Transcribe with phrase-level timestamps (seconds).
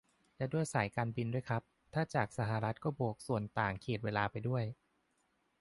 [0.37, 1.61] และด้วยสายการบินด้วยครับ
[1.93, 4.63] ถ้าจากสหรัฐก็บวกส่วนต่างเขตเวลาไปด้วย